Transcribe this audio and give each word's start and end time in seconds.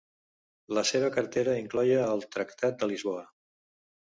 La 0.77 0.83
seva 0.91 1.09
cartera 1.17 1.53
incloïa 1.65 2.01
el 2.15 2.25
Tractat 2.37 2.81
de 2.81 2.91
Lisboa. 2.95 3.23